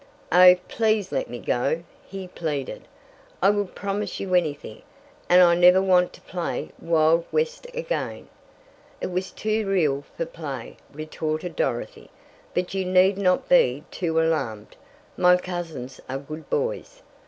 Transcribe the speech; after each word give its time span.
"Oh, 0.31 0.55
please 0.67 1.11
let 1.11 1.29
me 1.29 1.37
go!" 1.37 1.83
he 2.07 2.27
pleaded. 2.27 2.87
"I 3.39 3.51
will 3.51 3.67
promise 3.67 4.19
you 4.19 4.33
anything, 4.33 4.81
and 5.29 5.43
I 5.43 5.53
never 5.53 5.79
want 5.79 6.11
to 6.13 6.21
play 6.21 6.71
Wild 6.79 7.23
West 7.31 7.67
again!" 7.75 8.27
"It 8.99 9.11
was 9.11 9.29
too 9.29 9.69
real 9.69 10.03
for 10.17 10.25
play," 10.25 10.77
retorted 10.91 11.55
Dorothy. 11.55 12.09
"But 12.55 12.73
you 12.73 12.83
need 12.83 13.19
not 13.19 13.47
be 13.47 13.83
too 13.91 14.19
alarmed. 14.19 14.75
My 15.17 15.37
cousins 15.37 16.01
are 16.09 16.17
good 16.17 16.49
boys." 16.49 17.03